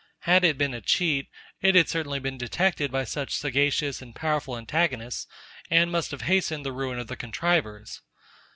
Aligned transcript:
Had 0.21 0.43
it 0.43 0.57
been 0.57 0.73
a 0.73 0.81
cheat, 0.81 1.27
it 1.61 1.75
had 1.75 1.87
certainly 1.87 2.17
been 2.17 2.35
detected 2.35 2.91
by 2.91 3.03
such 3.03 3.35
sagacious 3.35 4.01
and 4.01 4.15
powerful 4.15 4.57
antagonists, 4.57 5.27
and 5.69 5.91
must 5.91 6.09
have 6.09 6.23
hastened 6.23 6.65
the 6.65 6.71
ruin 6.73 6.97
of 6.97 7.05
the 7.05 7.15
contrivers. 7.15 8.01